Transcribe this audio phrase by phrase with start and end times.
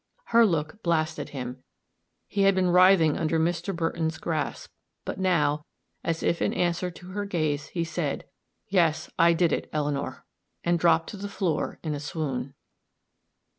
[0.33, 1.61] Her look blasted him.
[2.27, 3.71] He had been writhing under Mr.
[3.75, 4.71] Burton's grasp;
[5.05, 5.63] but now,
[6.03, 8.25] as if in answer to her gaze, he said,
[8.67, 10.25] "Yes I did it, Eleanor,"
[10.63, 12.55] and dropped to the floor in a swoon.